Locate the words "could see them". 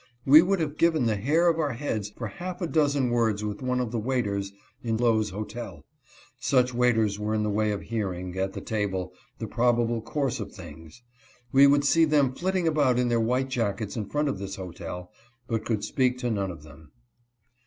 11.67-12.33